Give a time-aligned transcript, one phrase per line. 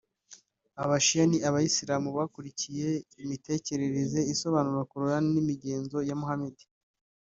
[0.83, 2.89] Aba shia ni abayisilamu bakurikiye
[3.23, 6.65] imitekerereze isobanura coran n’imigenzo ya Muhamadi